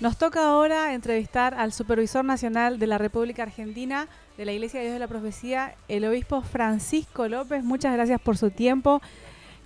Nos 0.00 0.16
toca 0.16 0.48
ahora 0.48 0.94
entrevistar 0.94 1.54
al 1.54 1.72
Supervisor 1.72 2.24
Nacional 2.24 2.78
de 2.78 2.86
la 2.86 2.98
República 2.98 3.42
Argentina 3.42 4.06
de 4.36 4.44
la 4.44 4.52
Iglesia 4.52 4.78
de 4.78 4.86
Dios 4.86 4.94
de 4.94 5.00
la 5.00 5.08
Profecía, 5.08 5.74
el 5.88 6.04
obispo 6.04 6.40
Francisco 6.40 7.26
López. 7.26 7.64
Muchas 7.64 7.94
gracias 7.94 8.20
por 8.20 8.36
su 8.36 8.52
tiempo. 8.52 9.02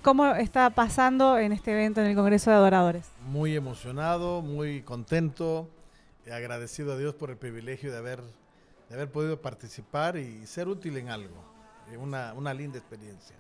¿Cómo 0.00 0.34
está 0.34 0.70
pasando 0.70 1.36
en 1.36 1.52
este 1.52 1.72
evento 1.72 2.00
en 2.00 2.06
el 2.06 2.16
Congreso 2.16 2.48
de 2.48 2.56
Adoradores? 2.56 3.10
Muy 3.26 3.54
emocionado, 3.54 4.40
muy 4.40 4.80
contento, 4.80 5.68
agradecido 6.32 6.94
a 6.94 6.96
Dios 6.96 7.14
por 7.14 7.28
el 7.28 7.36
privilegio 7.36 7.92
de 7.92 7.98
haber, 7.98 8.22
de 8.88 8.94
haber 8.94 9.12
podido 9.12 9.42
participar 9.42 10.16
y 10.16 10.46
ser 10.46 10.66
útil 10.66 10.96
en 10.96 11.10
algo. 11.10 11.44
Una, 12.00 12.32
una 12.32 12.54
linda 12.54 12.78
experiencia. 12.78 13.36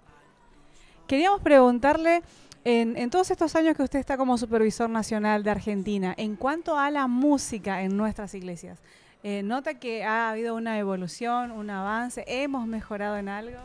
Queríamos 1.06 1.40
preguntarle 1.40 2.22
en, 2.64 3.10
todos 3.10 3.30
estos 3.30 3.56
años 3.56 3.76
que 3.76 3.82
usted 3.82 3.98
está 3.98 4.16
como 4.16 4.38
supervisor 4.38 4.88
nacional 4.88 5.42
de 5.42 5.50
Argentina, 5.50 6.14
en 6.16 6.36
cuanto 6.36 6.78
a 6.78 6.90
la 6.90 7.06
música 7.06 7.82
en 7.82 7.96
nuestras 7.96 8.34
iglesias, 8.34 8.78
eh, 9.24 9.42
¿nota 9.42 9.78
que 9.78 10.04
ha 10.04 10.30
habido 10.30 10.54
una 10.54 10.78
evolución, 10.78 11.50
un 11.50 11.70
avance? 11.70 12.24
¿Hemos 12.26 12.66
mejorado 12.66 13.16
en 13.16 13.28
algo? 13.28 13.58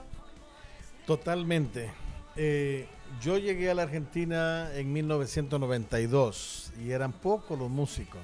Totalmente. 1.05 1.91
Eh, 2.35 2.87
yo 3.21 3.37
llegué 3.37 3.69
a 3.69 3.73
la 3.73 3.83
Argentina 3.83 4.69
en 4.73 4.91
1992 4.91 6.73
y 6.79 6.91
eran 6.91 7.11
pocos 7.11 7.57
los 7.57 7.69
músicos, 7.69 8.21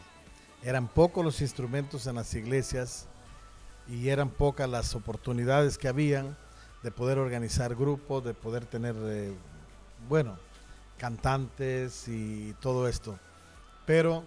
eran 0.64 0.88
pocos 0.88 1.24
los 1.24 1.42
instrumentos 1.42 2.06
en 2.08 2.16
las 2.16 2.34
iglesias 2.36 3.08
y 3.88 4.10
eran 4.10 4.30
pocas 4.30 4.70
las 4.70 4.96
oportunidades 4.96 5.78
que 5.78 5.88
habían 5.88 6.36
de 6.84 6.92
poder 6.92 7.18
organizar 7.18 7.76
grupos, 7.76 8.24
de 8.24 8.34
poder 8.34 8.66
tener, 8.66 8.96
eh, 9.04 9.34
bueno, 10.08 10.38
cantantes 11.04 12.08
y 12.08 12.56
todo 12.62 12.88
esto. 12.88 13.20
Pero 13.86 14.24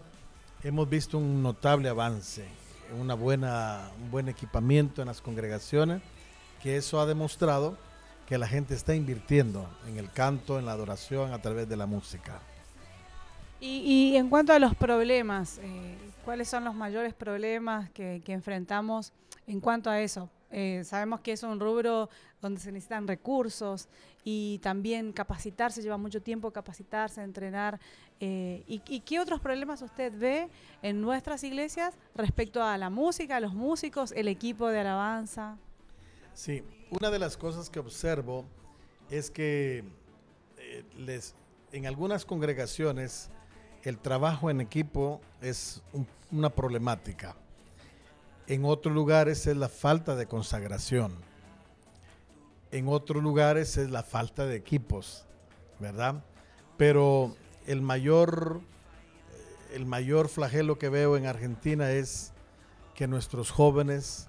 hemos 0.62 0.86
visto 0.86 1.16
un 1.16 1.42
notable 1.42 1.88
avance, 1.88 2.44
una 3.00 3.14
buena, 3.14 3.88
un 3.98 4.10
buen 4.10 4.28
equipamiento 4.28 5.00
en 5.00 5.08
las 5.08 5.22
congregaciones, 5.22 6.02
que 6.62 6.76
eso 6.76 7.00
ha 7.00 7.06
demostrado 7.06 7.78
que 8.26 8.36
la 8.36 8.46
gente 8.46 8.74
está 8.74 8.94
invirtiendo 8.94 9.66
en 9.88 9.96
el 9.96 10.12
canto, 10.12 10.58
en 10.58 10.66
la 10.66 10.72
adoración 10.72 11.32
a 11.32 11.40
través 11.40 11.66
de 11.66 11.78
la 11.78 11.86
música. 11.86 12.42
Y, 13.58 14.14
en 14.14 14.28
cuanto 14.28 14.52
a 14.52 14.58
los 14.58 14.74
problemas, 14.74 15.58
eh, 15.62 15.96
¿cuáles 16.26 16.46
son 16.46 16.64
los 16.64 16.74
mayores 16.74 17.14
problemas 17.14 17.88
que, 17.92 18.20
que 18.22 18.34
enfrentamos 18.34 19.14
en 19.46 19.60
cuanto 19.60 19.88
a 19.88 19.98
eso? 20.02 20.28
Eh, 20.50 20.82
sabemos 20.84 21.20
que 21.20 21.32
es 21.32 21.42
un 21.42 21.58
rubro 21.58 22.08
donde 22.40 22.60
se 22.60 22.70
necesitan 22.70 23.08
recursos 23.08 23.88
y 24.24 24.58
también 24.58 25.12
capacitarse, 25.12 25.82
lleva 25.82 25.96
mucho 25.96 26.22
tiempo 26.22 26.50
capacitarse, 26.50 27.22
entrenar. 27.22 27.80
Eh, 28.20 28.64
y, 28.66 29.00
qué 29.00 29.20
otros 29.20 29.40
problemas 29.40 29.82
usted 29.82 30.12
ve 30.16 30.48
en 30.82 31.00
nuestras 31.00 31.44
iglesias 31.44 31.94
respecto 32.14 32.62
a 32.62 32.78
la 32.78 32.90
música, 32.90 33.36
a 33.36 33.40
los 33.40 33.54
músicos, 33.54 34.12
el 34.12 34.28
equipo 34.28 34.68
de 34.68 34.80
alabanza? 34.80 35.58
Sí, 36.32 36.62
una 36.90 37.10
de 37.10 37.18
las 37.18 37.36
cosas 37.36 37.68
que 37.68 37.78
observo 37.78 38.44
es 39.10 39.30
que 39.30 39.84
eh, 40.58 40.84
les, 40.96 41.34
en 41.72 41.86
algunas 41.86 42.24
congregaciones 42.24 43.30
el 43.82 43.98
trabajo 43.98 44.50
en 44.50 44.60
equipo 44.60 45.20
es 45.40 45.82
una 46.32 46.50
problemática 46.50 47.36
en 48.48 48.64
otros 48.64 48.94
lugares 48.94 49.46
es 49.46 49.56
la 49.56 49.68
falta 49.68 50.14
de 50.14 50.26
consagración. 50.26 51.12
En 52.70 52.88
otros 52.88 53.22
lugares 53.22 53.76
es 53.76 53.90
la 53.90 54.02
falta 54.02 54.46
de 54.46 54.56
equipos, 54.56 55.24
¿verdad? 55.80 56.24
Pero 56.76 57.34
el 57.66 57.80
mayor, 57.80 58.60
el 59.72 59.86
mayor 59.86 60.28
flagelo 60.28 60.78
que 60.78 60.88
veo 60.88 61.16
en 61.16 61.26
Argentina 61.26 61.90
es 61.90 62.32
que 62.94 63.08
nuestros 63.08 63.50
jóvenes, 63.50 64.28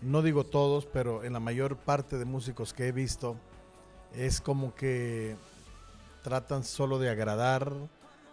no 0.00 0.22
digo 0.22 0.44
todos, 0.44 0.86
pero 0.86 1.24
en 1.24 1.32
la 1.32 1.40
mayor 1.40 1.76
parte 1.76 2.18
de 2.18 2.24
músicos 2.24 2.72
que 2.72 2.88
he 2.88 2.92
visto, 2.92 3.36
es 4.14 4.40
como 4.40 4.74
que 4.74 5.36
tratan 6.22 6.64
solo 6.64 6.98
de 6.98 7.10
agradar 7.10 7.72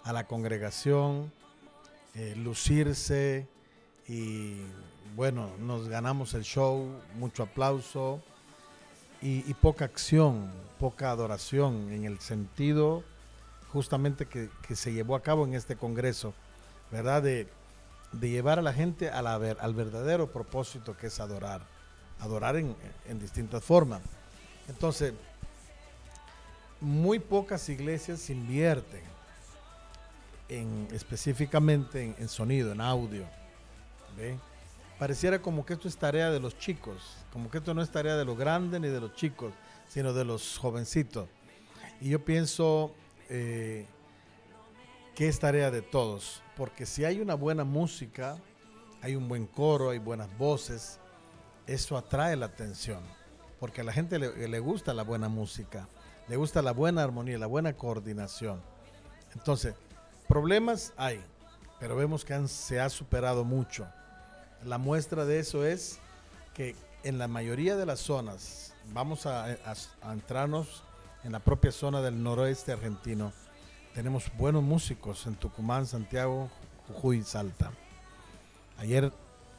a 0.04 0.14
la 0.14 0.28
congregación, 0.28 1.32
eh, 2.16 2.36
lucirse 2.36 3.48
y 4.08 4.62
bueno, 5.16 5.50
nos 5.60 5.88
ganamos 5.88 6.34
el 6.34 6.44
show, 6.44 6.88
mucho 7.16 7.44
aplauso 7.44 8.22
y, 9.22 9.54
poca 9.56 9.86
acción, 9.86 10.50
poca 10.80 11.12
adoración 11.12 11.92
en 11.92 12.06
el 12.06 12.20
sentido 12.20 13.04
justamente 13.74 14.26
que, 14.26 14.50
se 14.76 14.94
llevó 14.94 15.16
a 15.16 15.22
cabo 15.22 15.46
en 15.46 15.54
este 15.54 15.76
Congreso, 15.76 16.34
¿verdad? 16.92 17.24
De, 17.24 17.48
llevar 18.20 18.58
a 18.58 18.62
la 18.64 18.74
gente 18.74 19.10
al 19.10 19.74
verdadero 19.76 20.32
propósito 20.32 20.98
que 20.98 21.08
es 21.08 21.20
adorar, 21.20 21.62
adorar 22.20 22.56
en, 22.56 22.76
distintas 23.20 23.64
formas. 23.64 24.02
Entonces, 24.68 25.14
muy 26.82 27.20
pocas 27.20 27.68
iglesias 27.70 28.30
invierten 28.30 29.04
en, 30.48 30.88
específicamente 30.92 32.04
en, 32.04 32.16
en 32.18 32.28
sonido, 32.30 32.72
en 32.72 32.82
audio. 32.82 33.26
¿ve? 34.18 34.40
Pareciera 35.00 35.42
como 35.42 35.66
que 35.66 35.74
esto 35.74 35.88
es 35.88 35.98
tarea 35.98 36.30
de 36.30 36.42
los 36.42 36.58
chicos, 36.58 37.16
como 37.32 37.50
que 37.50 37.60
esto 37.60 37.74
no 37.74 37.82
es 37.82 37.90
tarea 37.90 38.18
de 38.18 38.26
los 38.26 38.38
grandes 38.38 38.82
ni 38.82 38.90
de 38.90 39.00
los 39.00 39.14
chicos, 39.14 39.54
sino 39.88 40.12
de 40.14 40.26
los 40.26 40.58
jovencitos. 40.58 41.30
Y 42.02 42.10
yo 42.10 42.24
pienso 42.24 42.94
eh, 43.30 43.88
que 45.16 45.30
es 45.30 45.40
tarea 45.40 45.72
de 45.72 45.82
todos, 45.82 46.44
porque 46.58 46.86
si 46.86 47.06
hay 47.06 47.22
una 47.22 47.36
buena 47.36 47.64
música, 47.64 48.38
hay 49.02 49.16
un 49.16 49.30
buen 49.30 49.48
coro, 49.48 49.92
hay 49.92 50.00
buenas 50.00 50.38
voces, 50.38 51.00
eso 51.66 51.98
atrae 51.98 52.36
la 52.36 52.48
atención, 52.48 53.02
porque 53.60 53.82
a 53.82 53.86
la 53.86 53.94
gente 53.94 54.20
le, 54.20 54.50
le 54.50 54.60
gusta 54.60 54.94
la 54.94 55.04
buena 55.04 55.30
música, 55.30 55.88
le 56.28 56.36
gusta 56.36 56.62
la 56.62 56.74
buena 56.74 57.04
armonía, 57.04 57.38
la 57.38 57.48
buena 57.48 57.74
coordinación. 57.74 58.62
Entonces, 59.34 59.76
problemas 60.28 60.92
hay, 60.98 61.24
pero 61.80 61.96
vemos 61.96 62.26
que 62.26 62.48
se 62.50 62.82
ha 62.82 62.90
superado 62.90 63.46
mucho 63.46 63.88
la 64.66 64.78
muestra 64.78 65.26
de 65.26 65.40
eso 65.40 65.66
es 65.66 66.00
que 66.54 66.76
en 67.04 67.18
la 67.18 67.28
mayoría 67.28 67.76
de 67.76 67.86
las 67.86 68.00
zonas, 68.00 68.74
vamos 68.94 69.26
a, 69.26 69.58
entrarnos 70.12 70.84
en 71.24 71.32
la 71.32 71.40
propia 71.40 71.72
zona 71.72 72.02
del 72.02 72.22
noroeste 72.22 72.72
argentino, 72.72 73.32
tenemos 73.94 74.26
buenos 74.38 74.64
músicos 74.64 75.26
en 75.28 75.36
Tucumán, 75.36 75.86
Santiago, 75.86 76.50
Jujuy 76.88 77.24
Salta. 77.24 77.72
Ayer 78.78 79.12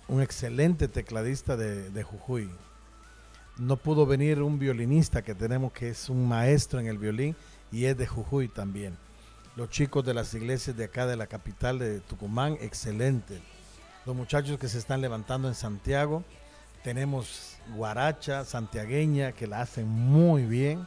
un 0.08 0.22
excelente 0.22 0.88
tecladista 0.88 1.56
de, 1.56 2.02
Jujuy. 2.02 2.50
No 3.58 3.76
pudo 3.76 4.06
venir 4.06 4.42
un 4.42 4.58
violinista 4.58 5.22
que 5.22 5.34
tenemos 5.34 5.72
que 5.72 5.90
es 5.90 6.08
un 6.08 6.26
maestro 6.26 6.80
en 6.80 6.86
el 6.86 6.98
violín 6.98 7.36
y 7.70 7.84
es 7.84 7.96
de 7.96 8.06
Jujuy 8.06 8.48
también. 8.48 8.96
Los 9.56 9.68
chicos 9.68 10.04
de 10.04 10.14
las 10.14 10.32
iglesias 10.34 10.76
de 10.76 10.84
acá 10.84 11.06
de 11.06 11.16
la 11.16 11.26
capital 11.26 11.78
de 11.78 12.00
Tucumán, 12.00 12.56
excelente 12.60 13.40
los 14.06 14.16
muchachos 14.16 14.58
que 14.58 14.68
se 14.68 14.78
están 14.78 15.00
levantando 15.00 15.48
en 15.48 15.54
Santiago. 15.54 16.24
Tenemos 16.82 17.58
guaracha 17.74 18.44
santiagueña 18.44 19.32
que 19.32 19.46
la 19.46 19.60
hacen 19.60 19.88
muy 19.88 20.44
bien. 20.44 20.86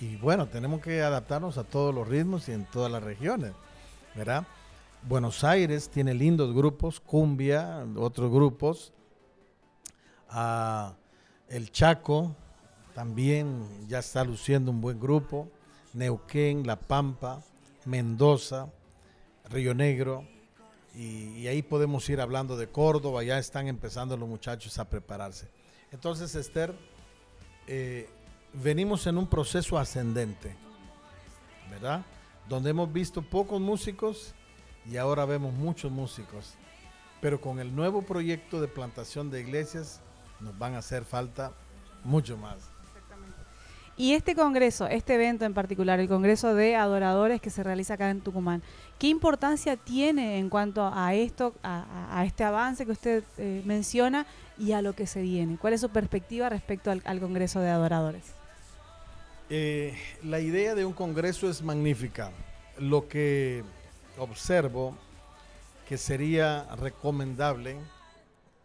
Y 0.00 0.16
bueno, 0.16 0.48
tenemos 0.48 0.80
que 0.80 1.02
adaptarnos 1.02 1.58
a 1.58 1.64
todos 1.64 1.94
los 1.94 2.06
ritmos 2.08 2.48
y 2.48 2.52
en 2.52 2.64
todas 2.66 2.90
las 2.90 3.02
regiones, 3.02 3.52
¿verdad? 4.14 4.46
Buenos 5.02 5.44
Aires 5.44 5.88
tiene 5.88 6.12
lindos 6.14 6.54
grupos, 6.54 7.00
cumbia, 7.00 7.84
otros 7.96 8.30
grupos. 8.30 8.92
Ah, 10.28 10.94
el 11.48 11.70
Chaco 11.70 12.34
también 12.94 13.86
ya 13.88 14.00
está 14.00 14.24
luciendo 14.24 14.70
un 14.70 14.80
buen 14.80 15.00
grupo. 15.00 15.48
Neuquén, 15.92 16.66
La 16.66 16.76
Pampa, 16.76 17.42
Mendoza, 17.84 18.68
Río 19.50 19.74
Negro, 19.74 20.26
y, 20.94 21.46
ahí 21.46 21.62
podemos 21.62 22.08
ir 22.10 22.20
hablando 22.20 22.56
de 22.56 22.68
Córdoba, 22.68 23.22
ya 23.22 23.38
están 23.38 23.66
empezando 23.66 24.16
los 24.16 24.28
muchachos 24.28 24.78
a 24.78 24.88
prepararse. 24.88 25.48
Entonces, 25.90 26.34
Esther, 26.34 26.74
eh, 27.66 28.08
venimos 28.52 29.06
en 29.06 29.16
un 29.16 29.26
proceso 29.26 29.78
ascendente, 29.78 30.54
¿verdad? 31.70 32.04
Donde 32.48 32.70
hemos 32.70 32.92
visto 32.92 33.22
pocos 33.22 33.60
músicos 33.60 34.34
y 34.90 34.96
ahora 34.96 35.24
vemos 35.24 35.54
muchos 35.54 35.90
músicos. 35.90 36.54
Pero 37.20 37.40
con 37.40 37.60
el 37.60 37.74
nuevo 37.74 38.02
proyecto 38.02 38.60
de 38.60 38.68
plantación 38.68 39.30
de 39.30 39.40
iglesias 39.40 40.00
nos 40.40 40.58
van 40.58 40.74
a 40.74 40.78
hacer 40.78 41.04
falta 41.04 41.52
mucho 42.04 42.36
más. 42.36 42.71
Y 44.02 44.14
este 44.14 44.34
congreso, 44.34 44.88
este 44.88 45.14
evento 45.14 45.44
en 45.44 45.54
particular, 45.54 46.00
el 46.00 46.08
Congreso 46.08 46.56
de 46.56 46.74
Adoradores 46.74 47.40
que 47.40 47.50
se 47.50 47.62
realiza 47.62 47.94
acá 47.94 48.10
en 48.10 48.20
Tucumán, 48.20 48.60
¿qué 48.98 49.06
importancia 49.06 49.76
tiene 49.76 50.40
en 50.40 50.48
cuanto 50.48 50.90
a 50.92 51.14
esto, 51.14 51.54
a, 51.62 52.24
este 52.26 52.42
avance 52.42 52.84
que 52.84 52.90
usted 52.90 53.22
eh, 53.38 53.62
menciona 53.64 54.26
y 54.58 54.72
a 54.72 54.82
lo 54.82 54.92
que 54.94 55.06
se 55.06 55.22
viene? 55.22 55.56
¿Cuál 55.56 55.74
es 55.74 55.82
su 55.82 55.88
perspectiva 55.88 56.48
respecto 56.48 56.90
al, 56.90 57.20
Congreso 57.20 57.60
de 57.60 57.68
Adoradores? 57.68 58.24
Eh, 59.48 59.96
la 60.24 60.40
idea 60.40 60.74
de 60.74 60.84
un 60.84 60.94
congreso 60.94 61.48
es 61.48 61.62
magnífica. 61.62 62.32
Lo 62.78 63.06
que 63.06 63.62
observo 64.18 64.96
que 65.88 65.96
sería 65.96 66.64
recomendable 66.74 67.76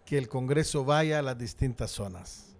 que 0.03 0.17
el 0.17 0.29
Congreso 0.29 0.83
vaya 0.83 1.19
a 1.19 1.21
las 1.21 1.37
distintas 1.37 1.91
zonas, 1.91 2.56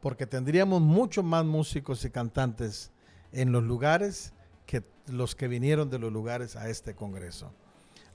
porque 0.00 0.26
tendríamos 0.26 0.80
mucho 0.80 1.22
más 1.22 1.44
músicos 1.44 2.04
y 2.04 2.10
cantantes 2.10 2.90
en 3.32 3.52
los 3.52 3.62
lugares 3.62 4.32
que 4.66 4.82
los 5.06 5.34
que 5.34 5.48
vinieron 5.48 5.90
de 5.90 5.98
los 5.98 6.12
lugares 6.12 6.56
a 6.56 6.68
este 6.68 6.94
Congreso. 6.94 7.52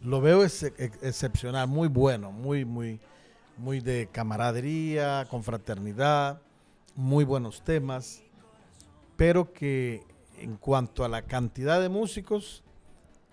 Lo 0.02 0.22
veo 0.22 0.44
excepcional, 0.44 1.68
muy 1.68 1.88
bueno, 1.88 2.32
muy, 2.32 2.66
muy, 2.66 3.00
muy 3.58 3.80
de 3.80 4.10
camaradería, 4.12 5.26
confraternidad, 5.30 6.42
muy 6.96 7.24
buenos 7.24 7.64
temas, 7.64 8.22
pero 9.18 9.52
que 9.54 10.04
en 10.38 10.58
cuanto 10.58 11.04
a 11.04 11.10
la 11.10 11.24
cantidad 11.24 11.82
de 11.82 11.90
músicos, 11.90 12.64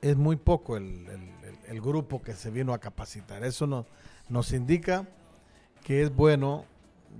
es 0.00 0.16
muy 0.16 0.36
poco 0.36 0.76
el, 0.76 1.06
grupo 1.80 2.20
que 2.20 2.34
se 2.34 2.50
vino 2.50 2.74
a 2.74 2.78
capacitar. 2.78 3.44
Eso 3.44 3.66
no, 3.66 3.86
nos 4.28 4.52
indica 4.52 5.08
que 5.84 6.02
es 6.02 6.14
bueno, 6.14 6.66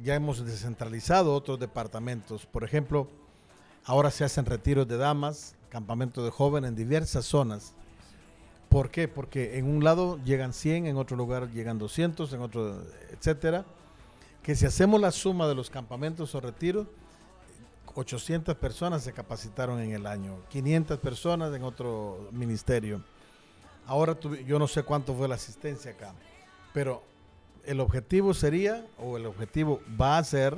ya 0.03 0.15
hemos 0.15 0.44
descentralizado 0.44 1.35
otros 1.35 1.59
departamentos. 1.59 2.47
Por 2.47 2.65
ejemplo, 2.65 3.09
ahora 3.85 4.11
se 4.11 4.25
hacen 4.25 4.47
retiros 4.47 4.89
de 4.89 4.97
damas, 4.97 5.55
campamento 5.69 6.25
de 6.25 6.31
jóvenes 6.31 6.71
en 6.71 6.77
diversas 6.77 7.25
zonas. 7.25 7.75
¿Por 8.69 8.91
qué? 8.91 9.06
Porque 9.06 9.59
en 9.59 9.67
un 9.67 9.85
lado 9.85 10.19
llegan 10.25 10.53
100, 10.53 10.87
en 10.87 10.97
otro 10.97 11.17
lugar 11.17 11.50
llegan 11.50 11.79
200, 11.79 12.33
en 12.33 12.41
otro, 12.41 12.83
etcétera. 13.11 13.65
Que 14.43 14.56
si 14.56 14.67
hacemos 14.67 15.00
la 15.00 15.11
suma 15.11 15.47
de 15.47 15.55
los 15.55 15.71
campamentos 15.71 16.35
o 16.35 16.41
retiros, 16.41 16.87
800 17.94 18.56
personas 18.56 19.03
se 19.03 19.12
capacitaron 19.12 19.81
en 19.81 19.93
el 19.93 20.06
año, 20.06 20.39
500 20.49 20.99
personas 20.99 21.55
en 21.55 21.62
otro 21.62 22.29
ministerio. 22.33 23.03
Ahora 23.87 24.19
yo 24.47 24.59
no 24.59 24.67
sé 24.67 24.83
cuánto 24.83 25.15
fue 25.15 25.29
la 25.29 25.35
asistencia 25.35 25.91
acá, 25.91 26.15
pero 26.73 27.03
el 27.67 27.81
objetivo 27.81 28.35
sería, 28.35 28.85
o 28.99 29.17
el 29.17 29.26
objetivo 29.26 29.81
va 30.00 30.19
a 30.19 30.25
ser, 30.25 30.56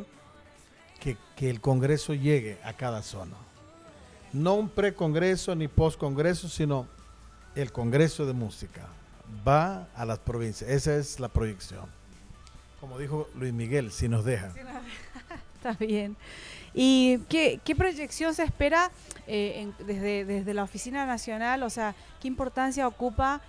que, 1.00 1.16
que 1.36 1.50
el 1.50 1.60
Congreso 1.60 2.14
llegue 2.14 2.58
a 2.64 2.72
cada 2.72 3.02
zona. 3.02 3.36
No 4.32 4.54
un 4.54 4.68
pre-Congreso 4.68 5.54
ni 5.54 5.68
post-Congreso, 5.68 6.48
sino 6.48 6.88
el 7.54 7.72
Congreso 7.72 8.26
de 8.26 8.32
Música. 8.32 8.88
Va 9.46 9.88
a 9.94 10.04
las 10.04 10.18
provincias. 10.18 10.68
Esa 10.70 10.96
es 10.96 11.20
la 11.20 11.28
proyección. 11.28 11.86
Como 12.80 12.98
dijo 12.98 13.28
Luis 13.34 13.52
Miguel, 13.52 13.92
si 13.92 14.08
nos 14.08 14.24
deja. 14.24 14.52
Está 15.56 15.72
bien. 15.72 16.16
¿Y 16.74 17.18
qué, 17.28 17.60
proyección 17.76 18.34
se 18.34 18.42
espera 18.42 18.90
eh, 19.26 19.70
desde, 19.86 20.24
desde 20.24 20.52
la 20.52 20.64
Oficina 20.64 21.06
Nacional? 21.06 21.62
O 21.62 21.70
sea, 21.70 21.94
¿qué 22.20 22.28
importancia 22.28 22.86
ocupa 22.88 23.40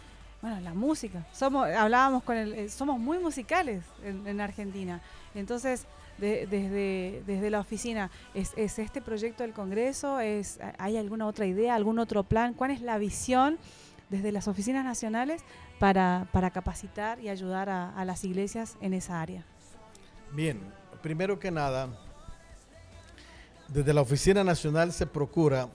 bueno, 0.45 0.61
la 0.61 0.75
música? 0.75 1.25
Somos, 1.33 1.67
hablábamos 1.69 2.21
con 2.21 2.37
el, 2.37 2.53
eh, 2.53 2.69
somos 2.69 2.99
muy 2.99 3.17
musicales 3.17 3.83
en, 4.03 4.39
Argentina. 4.39 5.01
Entonces, 5.33 5.87
desde, 6.19 7.23
desde 7.25 7.49
la 7.49 7.59
oficina, 7.59 8.11
¿es, 8.35 8.53
este 8.55 9.01
proyecto 9.01 9.41
del 9.41 9.53
Congreso? 9.53 10.19
¿Es, 10.19 10.59
¿Hay 10.77 10.97
alguna 10.97 11.25
otra 11.25 11.47
idea, 11.47 11.73
algún 11.73 11.97
otro 11.97 12.23
plan? 12.23 12.53
¿Cuál 12.53 12.69
es 12.69 12.81
la 12.81 12.99
visión 12.99 13.57
desde 14.11 14.31
las 14.31 14.47
oficinas 14.47 14.85
nacionales 14.85 15.41
para, 15.79 16.27
capacitar 16.53 17.19
y 17.19 17.29
ayudar 17.29 17.67
a 17.69 18.05
las 18.05 18.23
iglesias 18.23 18.77
en 18.81 18.93
esa 18.93 19.19
área? 19.19 19.43
Bien, 20.31 20.61
primero 21.01 21.39
que 21.39 21.49
nada, 21.49 21.89
desde 23.67 23.95
la 23.95 24.01
Oficina 24.01 24.43
Nacional 24.43 24.93
se 24.93 25.07
procura, 25.07 25.69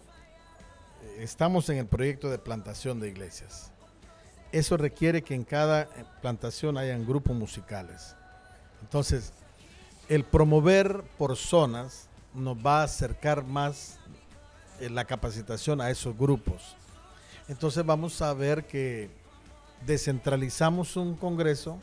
eh, 1.02 1.16
estamos 1.19 1.69
en 1.70 1.78
el 1.78 1.87
proyecto 1.87 2.31
de 2.31 2.38
plantación 2.38 3.00
de 3.00 3.08
iglesias. 3.08 3.73
Eso 4.52 4.76
requiere 4.76 5.23
que 5.23 5.35
en 5.35 5.44
cada 5.44 5.82
eh, 5.82 5.88
plantación 6.20 6.76
hayan 6.76 7.06
grupos 7.06 7.37
musicales. 7.37 8.17
Entonces, 8.82 9.32
el 10.08 10.25
promover 10.25 11.05
por 11.19 11.37
zonas 11.37 12.08
nos 12.35 12.56
va 12.56 12.81
a 12.81 12.85
acercar 12.85 13.44
más 13.44 13.99
eh, 14.81 14.91
la 14.91 15.05
capacitación 15.05 15.81
a 15.81 15.91
esos 15.91 16.17
grupos. 16.17 16.76
Entonces 17.49 17.85
vamos 17.85 18.23
a 18.23 18.32
ver 18.32 18.67
que 18.67 19.11
descentralizamos 19.87 20.97
un 20.97 21.17
congreso, 21.17 21.79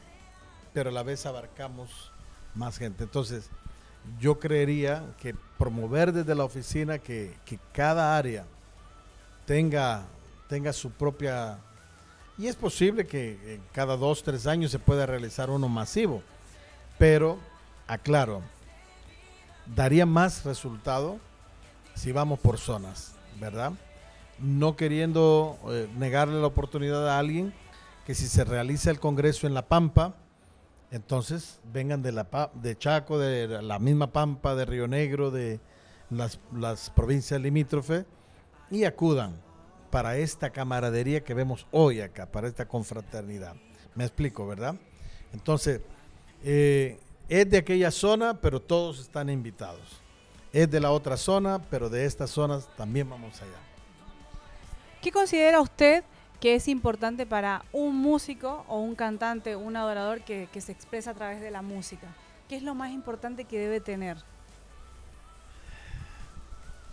pero 0.74 0.90
a 0.90 0.94
la 0.94 1.04
vez 1.04 1.26
abarcamos 1.26 2.12
más 2.56 2.78
gente. 2.78 3.04
Entonces, 3.04 3.50
yo 4.20 4.40
creería 4.40 5.04
que 5.20 5.36
promover 5.58 6.14
desde 6.14 6.36
la 6.36 6.44
oficina 6.44 7.00
que, 7.00 7.34
cada 7.74 8.18
área 8.18 8.46
tenga, 9.46 10.06
tenga 10.50 10.74
su 10.74 10.92
propia... 10.92 11.60
Y 12.38 12.48
es 12.48 12.56
posible 12.56 13.08
que 13.08 13.60
cada 13.72 13.98
dos, 13.98 14.22
tres 14.22 14.46
años 14.46 14.72
se 14.72 14.80
pueda 14.80 15.06
realizar 15.06 15.50
uno 15.50 15.68
masivo, 15.68 16.22
pero, 17.00 17.38
aclaro, 17.88 18.42
daría 19.76 20.06
más 20.06 20.46
resultado 20.46 21.18
si 21.96 22.12
vamos 22.12 22.40
por 22.40 22.60
zonas, 22.60 23.14
¿verdad? 23.40 23.74
No 24.38 24.76
queriendo 24.76 25.58
eh, 25.70 25.90
negarle 25.98 26.40
la 26.40 26.48
oportunidad 26.48 27.10
a 27.10 27.18
alguien 27.18 27.54
que 28.06 28.14
si 28.14 28.28
se 28.28 28.44
realiza 28.44 28.92
el 28.92 29.00
Congreso 29.00 29.48
en 29.48 29.56
La 29.56 29.68
Pampa, 29.68 30.14
entonces 30.92 31.60
vengan 31.74 32.04
de, 32.04 32.12
la, 32.12 32.52
de 32.54 32.78
Chaco, 32.78 33.18
de 33.18 33.62
la 33.64 33.80
misma 33.80 34.08
Pampa, 34.12 34.54
de 34.56 34.66
Río 34.66 34.88
Negro, 34.88 35.32
de 35.32 35.60
las, 36.12 36.40
las 36.56 36.92
provincias 36.92 37.42
limítrofes 37.42 38.06
y 38.70 38.84
acudan 38.84 39.36
para 39.90 40.18
esta 40.18 40.50
camaradería 40.50 41.24
que 41.24 41.34
vemos 41.34 41.68
hoy 41.72 42.02
acá, 42.02 42.26
para 42.26 42.48
esta 42.48 42.68
confraternidad. 42.68 43.56
Me 43.96 44.04
explico, 44.04 44.46
¿verdad? 44.46 44.76
Entonces, 45.34 45.82
eh, 46.44 47.00
es 47.30 47.50
de 47.50 47.58
aquella 47.58 47.92
zona, 47.92 48.40
pero 48.40 48.62
todos 48.62 49.00
están 49.00 49.30
invitados. 49.30 50.02
Es 50.54 50.70
de 50.72 50.80
la 50.80 50.92
otra 50.92 51.18
zona, 51.18 51.60
pero 51.70 51.90
de 51.90 52.06
estas 52.06 52.30
zonas 52.30 52.68
también 52.78 53.10
vamos 53.10 53.42
allá. 53.42 53.60
¿Qué 55.02 55.12
considera 55.12 55.62
usted 55.62 56.04
que 56.40 56.56
es 56.56 56.68
importante 56.68 57.26
para 57.26 57.64
un 57.72 57.96
músico 57.96 58.66
o 58.68 58.80
un 58.80 58.96
cantante, 58.96 59.56
un 59.56 59.76
adorador 59.76 60.22
que, 60.22 60.48
se 60.60 60.72
expresa 60.72 61.12
a 61.12 61.14
través 61.14 61.42
de 61.42 61.52
la 61.52 61.62
música? 61.62 62.08
¿Qué 62.48 62.56
es 62.56 62.64
lo 62.64 62.76
más 62.76 62.92
importante 62.92 63.46
que 63.46 63.60
debe 63.60 63.82
tener? 63.82 64.18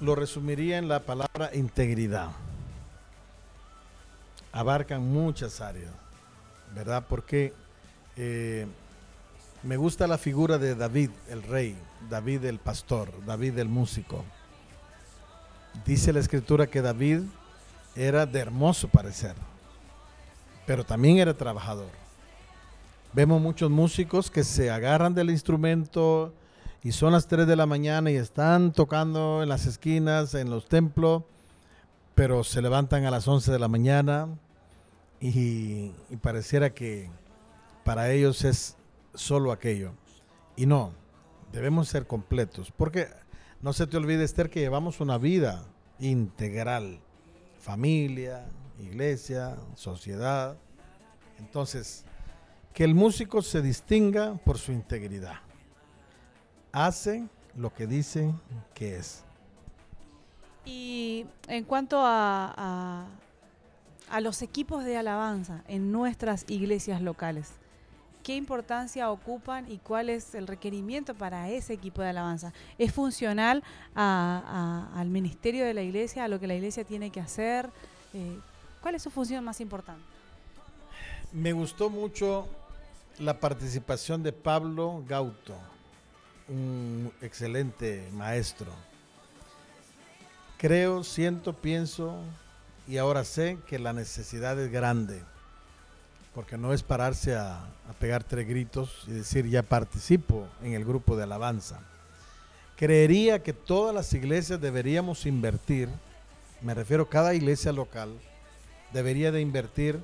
Lo 0.00 0.14
resumiría 0.14 0.78
en 0.78 0.88
la 0.88 1.00
palabra 1.00 1.50
integridad. 1.54 2.30
Abarcan 4.54 5.02
muchas 5.02 5.60
áreas, 5.60 5.90
¿verdad? 6.76 7.04
Porque 7.08 7.52
eh, 8.16 8.68
me 9.64 9.76
gusta 9.76 10.06
la 10.06 10.16
figura 10.16 10.58
de 10.58 10.76
David, 10.76 11.10
el 11.28 11.42
rey, 11.42 11.76
David 12.08 12.44
el 12.44 12.60
pastor, 12.60 13.10
David 13.26 13.58
el 13.58 13.68
músico. 13.68 14.24
Dice 15.84 16.12
la 16.12 16.20
escritura 16.20 16.68
que 16.68 16.82
David 16.82 17.22
era 17.96 18.26
de 18.26 18.38
hermoso 18.38 18.86
parecer, 18.86 19.34
pero 20.66 20.84
también 20.84 21.18
era 21.18 21.34
trabajador. 21.34 21.90
Vemos 23.12 23.42
muchos 23.42 23.72
músicos 23.72 24.30
que 24.30 24.44
se 24.44 24.70
agarran 24.70 25.14
del 25.14 25.30
instrumento 25.30 26.32
y 26.84 26.92
son 26.92 27.12
las 27.12 27.26
3 27.26 27.48
de 27.48 27.56
la 27.56 27.66
mañana 27.66 28.08
y 28.12 28.14
están 28.14 28.70
tocando 28.72 29.42
en 29.42 29.48
las 29.48 29.66
esquinas, 29.66 30.32
en 30.34 30.48
los 30.48 30.68
templos, 30.68 31.24
pero 32.14 32.44
se 32.44 32.62
levantan 32.62 33.04
a 33.04 33.10
las 33.10 33.26
11 33.26 33.50
de 33.50 33.58
la 33.58 33.66
mañana 33.66 34.28
y, 35.20 35.90
pareciera 36.20 36.70
que 36.70 37.10
para 37.84 38.10
ellos 38.10 38.44
es 38.44 38.76
solo 39.14 39.52
aquello. 39.52 39.92
Y 40.56 40.66
no, 40.66 40.92
debemos 41.52 41.88
ser 41.88 42.06
completos, 42.06 42.72
porque 42.76 43.08
no 43.62 43.72
se 43.72 43.86
te 43.86 43.96
olvide, 43.96 44.24
Esther, 44.24 44.50
que 44.50 44.60
llevamos 44.60 45.00
una 45.00 45.18
vida 45.18 45.64
integral 45.98 47.00
familia, 47.64 48.44
iglesia, 48.78 49.56
sociedad. 49.74 50.56
Entonces, 51.38 52.04
que 52.74 52.84
el 52.84 52.94
músico 52.94 53.40
se 53.40 53.62
distinga 53.62 54.34
por 54.44 54.58
su 54.58 54.70
integridad. 54.70 55.36
Hace 56.72 57.26
lo 57.56 57.72
que 57.72 57.86
dicen 57.86 58.38
que 58.74 58.96
es. 58.96 59.24
Y 60.66 61.26
en 61.48 61.64
cuanto 61.64 62.00
a, 62.04 63.06
los 64.20 64.42
equipos 64.42 64.84
de 64.84 64.96
alabanza 64.96 65.62
en 65.68 65.92
nuestras 65.92 66.44
iglesias 66.48 67.02
locales, 67.02 67.50
¿qué 68.22 68.36
importancia 68.36 69.10
ocupan 69.10 69.70
y 69.70 69.78
cuál 69.78 70.08
es 70.08 70.34
el 70.34 70.46
requerimiento 70.46 71.14
para 71.14 71.50
ese 71.50 71.74
equipo 71.74 72.02
de 72.02 72.08
alabanza? 72.08 72.52
¿Es 72.78 72.92
funcional 72.92 73.62
al 73.94 75.08
ministerio 75.08 75.64
de 75.64 75.74
la 75.74 75.82
iglesia, 75.82 76.24
a 76.24 76.28
lo 76.28 76.40
que 76.40 76.46
la 76.46 76.54
iglesia 76.54 76.84
tiene 76.84 77.10
que 77.10 77.20
hacer? 77.20 77.68
Eh, 78.12 78.38
¿Cuál 78.80 78.94
es 78.94 79.02
su 79.02 79.10
función 79.10 79.44
más 79.44 79.60
importante? 79.60 80.02
Me 81.32 81.52
gustó 81.52 81.90
mucho 81.90 82.46
la 83.18 83.40
participación 83.40 84.22
de 84.22 84.32
Pablo 84.32 85.02
Gauto, 85.06 85.56
un 86.48 87.12
excelente 87.20 88.08
maestro. 88.12 88.70
Creo, 90.56 91.02
siento, 91.02 91.52
pienso 91.52 92.16
y 92.86 92.98
ahora 92.98 93.24
sé 93.24 93.58
que 93.66 93.78
la 93.78 93.92
necesidad 93.92 94.58
es 94.60 94.70
grande 94.70 95.22
porque 96.34 96.58
no 96.58 96.72
es 96.72 96.82
pararse 96.82 97.36
a, 97.36 97.64
pegar 98.00 98.24
tres 98.24 98.48
gritos 98.48 99.04
y 99.06 99.12
decir 99.12 99.46
ya 99.48 99.62
participo 99.62 100.48
en 100.62 100.72
el 100.72 100.84
grupo 100.84 101.16
de 101.16 101.22
alabanza. 101.22 101.80
Creería 102.76 103.42
que 103.42 103.52
todas 103.52 103.94
las 103.94 104.12
iglesias 104.14 104.60
deberíamos 104.60 105.26
invertir, 105.26 105.88
me 106.60 106.74
refiero 106.74 107.04
a 107.04 107.08
cada 107.08 107.34
iglesia 107.34 107.72
local, 107.72 108.18
debería 108.92 109.30
de 109.30 109.40
invertir 109.40 110.02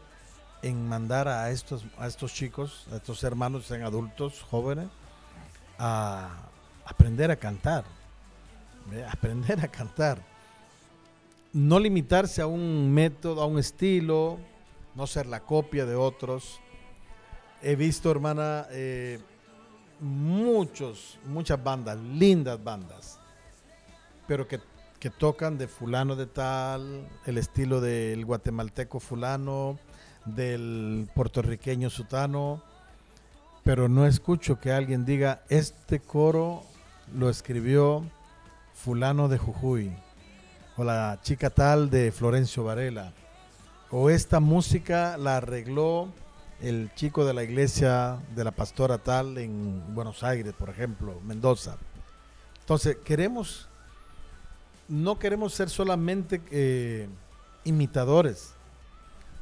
en 0.62 0.88
mandar 0.88 1.26
a 1.26 1.50
estos, 1.50 1.84
a 1.98 2.06
estos 2.06 2.32
chicos, 2.32 2.86
a 2.92 2.96
estos 2.96 3.24
hermanos, 3.24 3.66
sean 3.66 3.82
adultos, 3.82 4.40
jóvenes, 4.42 4.88
a 5.78 6.28
aprender 6.84 7.30
a 7.30 7.36
cantar. 7.36 7.84
Aprender 9.10 9.64
a 9.64 9.68
cantar. 9.68 10.29
No 11.52 11.80
limitarse 11.80 12.42
a 12.42 12.46
un 12.46 12.92
método, 12.92 13.42
a 13.42 13.46
un 13.46 13.58
estilo, 13.58 14.38
no 14.94 15.06
ser 15.06 15.26
la 15.26 15.40
copia 15.40 15.84
de 15.84 15.96
otros. 15.96 16.60
He 17.62 17.74
visto, 17.76 18.10
hermana, 18.10 18.66
eh, 18.70 19.18
muchos, 20.00 21.18
muchas 21.26 21.62
bandas, 21.62 21.98
lindas 21.98 22.62
bandas, 22.62 23.18
pero 24.26 24.46
que, 24.48 24.60
que 24.98 25.10
tocan 25.10 25.58
de 25.58 25.68
fulano 25.68 26.16
de 26.16 26.26
tal, 26.26 27.06
el 27.26 27.38
estilo 27.38 27.80
del 27.80 28.24
guatemalteco 28.24 29.00
fulano, 29.00 29.78
del 30.24 31.08
puertorriqueño 31.14 31.90
sutano, 31.90 32.62
pero 33.62 33.88
no 33.88 34.06
escucho 34.06 34.58
que 34.58 34.72
alguien 34.72 35.04
diga, 35.04 35.42
este 35.48 36.00
coro 36.00 36.62
lo 37.14 37.28
escribió 37.28 38.04
fulano 38.72 39.28
de 39.28 39.38
Jujuy, 39.38 39.92
o 40.80 40.84
la 40.84 41.18
chica 41.22 41.50
tal 41.50 41.90
de 41.90 42.10
Florencio 42.10 42.64
Varela, 42.64 43.12
o 43.90 44.08
esta 44.08 44.40
música 44.40 45.18
la 45.18 45.36
arregló 45.36 46.08
el 46.62 46.90
chico 46.94 47.26
de 47.26 47.34
la 47.34 47.42
iglesia 47.44 48.18
de 48.34 48.44
la 48.44 48.50
pastora 48.50 48.96
tal 48.96 49.36
en 49.36 49.94
Buenos 49.94 50.22
Aires, 50.22 50.54
por 50.58 50.70
ejemplo, 50.70 51.20
Mendoza. 51.22 51.76
Entonces, 52.60 52.96
queremos, 53.04 53.68
no 54.88 55.18
queremos 55.18 55.52
ser 55.52 55.68
solamente 55.68 56.40
eh, 56.50 57.10
imitadores, 57.64 58.54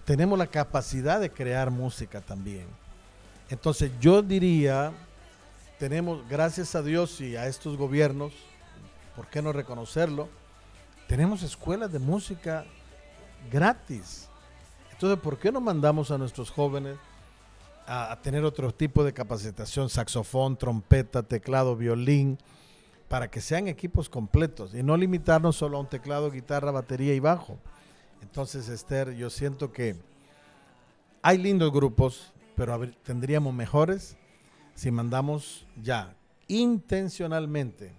tenemos 0.04 0.37
la 0.37 0.49
capacidad 0.49 1.21
de 1.21 1.30
crear 1.30 1.71
música 1.71 2.21
también. 2.21 2.66
Entonces, 3.49 3.92
yo 4.00 4.23
diría, 4.23 4.90
tenemos, 5.78 6.28
gracias 6.28 6.75
a 6.75 6.83
Dios 6.83 7.21
y 7.21 7.37
a 7.37 7.47
estos 7.47 7.76
gobiernos, 7.76 8.33
¿por 9.14 9.28
qué 9.28 9.40
no 9.40 9.52
reconocerlo? 9.52 10.28
Tenemos 11.08 11.42
escuelas 11.42 11.90
de 11.90 11.98
música 11.98 12.66
gratis. 13.50 14.28
Entonces, 14.92 15.18
¿por 15.18 15.38
qué 15.38 15.50
no 15.50 15.58
mandamos 15.58 16.10
a 16.10 16.18
nuestros 16.18 16.50
jóvenes 16.50 16.98
a, 17.86 18.14
tener 18.20 18.44
otro 18.44 18.74
tipo 18.74 19.02
de 19.02 19.14
capacitación, 19.14 19.88
saxofón, 19.88 20.58
trompeta, 20.58 21.22
teclado, 21.22 21.76
violín, 21.76 22.36
para 23.08 23.30
que 23.30 23.40
sean 23.40 23.68
equipos 23.68 24.10
completos 24.10 24.74
y 24.74 24.82
no 24.82 24.98
limitarnos 24.98 25.56
solo 25.56 25.78
a 25.78 25.80
un 25.80 25.88
teclado, 25.88 26.30
guitarra, 26.30 26.72
batería 26.72 27.14
y 27.14 27.20
bajo? 27.20 27.58
Entonces, 28.20 28.68
Esther, 28.68 29.14
yo 29.14 29.30
siento 29.30 29.72
que 29.72 29.96
hay 31.22 31.38
lindos 31.38 31.72
grupos, 31.72 32.34
pero 32.54 32.78
tendríamos 33.02 33.54
mejores 33.54 34.18
si 34.74 34.90
mandamos 34.90 35.66
ya 35.82 36.14
intencionalmente 36.48 37.92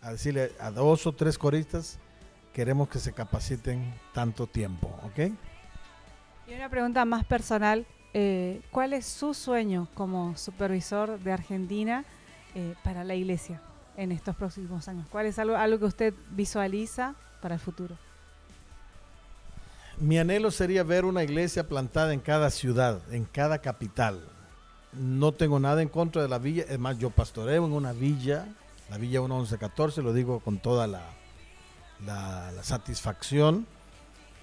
a 0.00 0.12
decirle 0.12 0.52
a 0.60 0.70
dos 0.70 1.04
o 1.08 1.12
tres 1.12 1.36
coristas, 1.36 1.98
queremos 2.54 2.88
que 2.88 3.00
se 3.00 3.12
capaciten 3.12 3.92
tanto 4.14 4.46
tiempo, 4.46 4.88
¿ok? 5.02 5.32
Y 6.46 6.54
una 6.54 6.70
pregunta 6.70 7.04
más 7.04 7.24
personal, 7.24 7.84
eh, 8.14 8.62
¿cuál 8.70 8.92
es 8.92 9.04
su 9.06 9.34
sueño 9.34 9.88
como 9.92 10.36
supervisor 10.36 11.18
de 11.18 11.32
Argentina 11.32 12.04
eh, 12.54 12.74
para 12.84 13.02
la 13.02 13.16
iglesia 13.16 13.60
en 13.96 14.12
estos 14.12 14.36
próximos 14.36 14.86
años? 14.86 15.06
¿Cuál 15.10 15.26
es 15.26 15.38
algo, 15.38 15.56
algo 15.56 15.80
que 15.80 15.84
usted 15.86 16.14
visualiza 16.30 17.16
para 17.42 17.56
el 17.56 17.60
futuro? 17.60 17.96
Mi 19.98 20.18
anhelo 20.18 20.50
sería 20.50 20.84
ver 20.84 21.04
una 21.04 21.24
iglesia 21.24 21.66
plantada 21.68 22.12
en 22.12 22.20
cada 22.20 22.50
ciudad, 22.50 23.00
en 23.12 23.24
cada 23.24 23.58
capital. 23.58 24.20
No 24.92 25.32
tengo 25.32 25.58
nada 25.58 25.82
en 25.82 25.88
contra 25.88 26.22
de 26.22 26.28
la 26.28 26.38
villa, 26.38 26.64
es 26.68 26.78
más, 26.78 26.98
yo 26.98 27.10
pastoreo 27.10 27.66
en 27.66 27.72
una 27.72 27.92
villa, 27.92 28.46
la 28.90 28.98
villa 28.98 29.20
1114, 29.20 30.02
lo 30.02 30.12
digo 30.12 30.38
con 30.40 30.58
toda 30.58 30.86
la, 30.86 31.02
la, 32.04 32.52
satisfacción, 32.62 33.66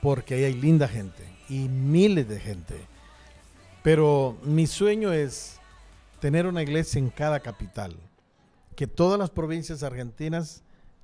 porque 0.02 0.36
ahí 0.36 0.44
hay 0.44 0.54
linda 0.54 0.88
gente 0.88 1.24
y 1.50 1.70
miles 1.70 2.28
de 2.28 2.40
gente. 2.40 2.76
Pero 3.84 4.38
mi 4.44 4.68
sueño 4.68 5.12
es 5.12 5.60
tener 6.20 6.46
una 6.46 6.62
iglesia 6.62 7.00
en 7.00 7.10
cada 7.10 7.40
capital, 7.40 7.96
que 8.76 8.88
todas 8.88 9.20
las 9.20 9.30
provincias 9.30 9.84
argentinas 9.84 10.64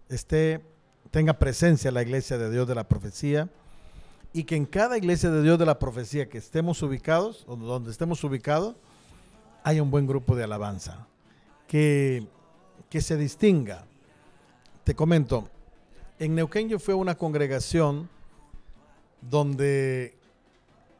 esté, 0.09 0.63
tenga 1.11 1.33
presencia 1.33 1.91
la 1.91 2.01
iglesia 2.01 2.37
de 2.37 2.51
Dios 2.51 2.67
de 2.67 2.75
la 2.75 2.87
profecía 2.87 3.49
y 4.33 4.43
que 4.43 4.55
en 4.55 4.65
cada 4.65 4.97
iglesia 4.97 5.31
de 5.31 5.41
Dios 5.41 5.57
de 5.57 5.65
la 5.65 5.79
profecía 5.79 6.29
que 6.29 6.37
estemos 6.37 6.81
ubicados, 6.83 7.45
donde 7.47 7.91
estemos 7.91 8.23
ubicados, 8.23 8.75
haya 9.63 9.81
un 9.81 9.91
buen 9.91 10.05
grupo 10.05 10.35
de 10.35 10.43
alabanza, 10.43 11.07
que, 11.67 12.27
que 12.89 13.01
se 13.01 13.17
distinga. 13.17 13.85
Te 14.83 14.95
comento, 14.95 15.49
en 16.19 16.35
Neuquén 16.35 16.69
yo 16.69 16.79
fui 16.79 16.93
a 16.93 16.97
una 16.97 17.15
congregación 17.15 18.09
donde 19.21 20.15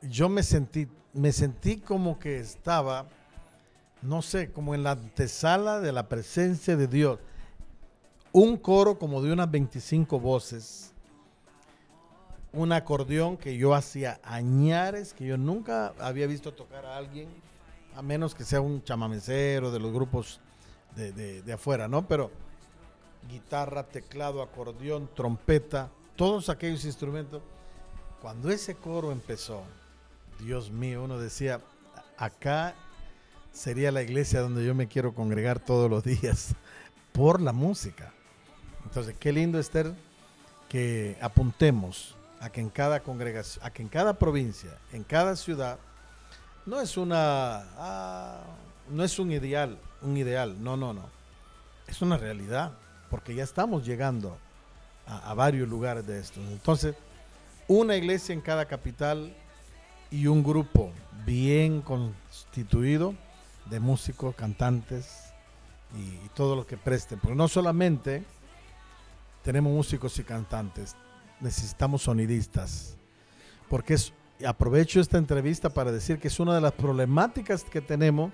yo 0.02 0.30
me 0.30 0.44
sentí, 0.44 0.88
me 1.14 1.32
sentí 1.32 1.78
como 1.78 2.20
que 2.20 2.40
estaba, 2.40 3.08
no 4.02 4.22
sé, 4.22 4.52
como 4.52 4.76
en 4.76 4.84
la 4.84 4.92
antesala 4.92 5.80
de 5.80 5.92
la 5.92 6.08
presencia 6.08 6.78
de 6.78 6.88
Dios. 6.88 7.20
Un 8.32 8.58
coro 8.58 9.00
como 9.00 9.22
de 9.22 9.32
unas 9.34 9.50
25 9.50 10.20
voces, 10.20 10.94
un 12.54 12.72
acordeón 12.72 13.38
que 13.38 13.58
yo 13.58 13.74
hacía 13.74 14.20
añares, 14.24 15.14
que 15.14 15.26
yo 15.26 15.38
nunca 15.38 15.94
había 16.00 16.28
visto 16.28 16.54
tocar 16.54 16.86
a 16.86 16.98
alguien, 16.98 17.30
a 17.96 18.02
menos 18.02 18.36
que 18.36 18.44
sea 18.44 18.62
un 18.62 18.84
chamamecero 18.84 19.72
de 19.72 19.80
los 19.80 19.92
grupos 19.92 20.40
de, 20.96 21.12
de- 21.12 21.42
de 21.42 21.54
afuera, 21.54 21.88
¿no? 21.88 22.08
Pero 22.08 22.30
guitarra, 23.30 23.84
teclado, 23.84 24.42
acordeón, 24.42 25.10
trompeta, 25.16 25.90
todos 26.16 26.50
aquellos 26.50 26.86
instrumentos. 26.86 27.42
Cuando 28.22 28.50
ese 28.50 28.76
coro 28.76 29.12
empezó, 29.12 29.64
Dios 30.40 30.72
mío, 30.72 31.04
uno 31.04 31.18
decía, 31.18 31.62
acá 32.18 32.76
sería 33.52 33.92
la 33.92 34.02
iglesia 34.02 34.42
donde 34.42 34.66
yo 34.66 34.76
me 34.76 34.88
quiero 34.88 35.14
congregar 35.14 35.60
todos 35.60 35.90
los 35.90 36.04
días 36.04 36.56
por 37.12 37.42
la 37.42 37.54
música. 37.54 38.14
Entonces, 38.84 39.16
qué 39.20 39.32
lindo, 39.32 39.60
Esther, 39.60 39.94
que 40.70 41.18
apuntemos 41.22 42.16
a 42.40 42.50
que 42.50 42.62
en 42.62 42.70
cada 42.70 43.02
congregación, 43.02 43.66
a 43.66 43.72
que 43.72 43.82
en 43.82 43.90
cada 43.90 44.18
provincia, 44.18 44.78
en 44.94 45.04
cada 45.04 45.36
ciudad, 45.36 45.80
no 46.66 46.80
es 46.80 46.98
una, 46.98 47.66
ah, 47.78 48.44
no 48.90 49.04
es 49.04 49.18
un 49.20 49.32
ideal, 49.32 49.80
un 50.02 50.18
ideal, 50.18 50.62
no, 50.62 50.78
no, 50.78 50.94
no, 50.94 51.10
es 51.88 52.02
una 52.02 52.18
realidad, 52.18 52.74
porque 53.10 53.36
ya 53.36 53.44
estamos 53.44 53.86
llegando 53.86 54.38
a, 55.06 55.34
varios 55.34 55.68
lugares 55.68 56.06
de 56.06 56.20
estos. 56.20 56.44
Entonces, 56.52 56.96
una 57.68 57.96
iglesia 57.96 58.34
en 58.34 58.42
cada 58.42 58.66
capital 58.66 59.34
y 60.12 60.28
un 60.28 60.44
grupo 60.44 60.92
bien 61.26 61.82
constituido 61.82 63.16
de 63.70 63.80
músicos, 63.80 64.36
cantantes 64.36 65.34
y, 65.96 66.26
y 66.26 66.30
todo 66.34 66.56
lo 66.56 66.66
que 66.66 66.78
presten, 66.78 67.20
porque 67.20 67.36
no 67.36 67.48
solamente 67.48 68.24
tenemos 69.44 69.72
músicos 69.72 70.18
y 70.20 70.24
cantantes, 70.24 70.96
necesitamos 71.40 72.04
sonidistas, 72.04 72.98
porque 73.70 73.96
aprovecho 74.46 75.00
esta 75.00 75.18
entrevista 75.18 75.70
para 75.70 75.92
decir 75.92 76.20
que 76.20 76.28
es 76.28 76.40
una 76.40 76.56
de 76.56 76.62
las 76.62 76.74
problemáticas 76.74 77.64
que 77.64 77.82
tenemos 77.82 78.32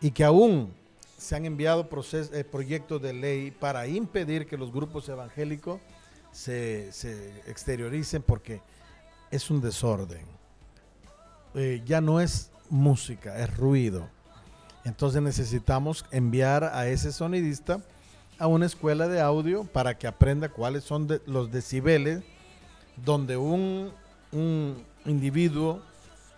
y 0.00 0.10
que 0.10 0.24
aún 0.24 0.72
se 1.20 1.36
han 1.36 1.44
enviado 1.44 1.88
proces- 1.88 2.32
eh, 2.32 2.44
proyectos 2.44 3.00
de 3.02 3.12
ley 3.12 3.50
para 3.50 3.86
impedir 3.86 4.46
que 4.46 4.56
los 4.56 4.72
grupos 4.72 5.08
evangélicos 5.08 5.80
se, 6.32 6.88
exterioricen 7.46 8.22
porque 8.22 8.60
es 9.30 9.50
un 9.50 9.60
desorden. 9.60 10.24
Eh, 11.54 11.82
ya 11.84 12.00
no 12.00 12.20
es 12.20 12.50
música, 12.70 13.38
es 13.38 13.54
ruido. 13.56 14.08
Entonces 14.84 15.20
necesitamos 15.20 16.06
enviar 16.10 16.64
a 16.64 16.88
ese 16.88 17.12
sonidista 17.12 17.80
a 18.38 18.46
una 18.46 18.64
escuela 18.64 19.06
de 19.06 19.20
audio 19.20 19.64
para 19.64 19.98
que 19.98 20.06
aprenda 20.06 20.48
cuáles 20.48 20.84
son 20.84 21.06
los 21.26 21.52
decibeles 21.52 22.22
donde 22.96 23.36
un 23.36 23.92
individuo 25.04 25.82